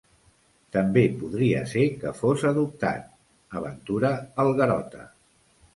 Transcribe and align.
També 0.77 1.03
podria 1.19 1.61
ser 1.73 1.83
que 2.05 2.15
fos 2.23 2.47
adoptat 2.53 3.07
—aventura 3.59 4.15
el 4.47 4.53
Garota. 4.63 5.09